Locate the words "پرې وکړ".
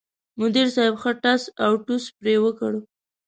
2.19-2.73